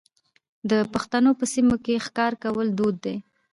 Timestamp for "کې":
1.85-2.03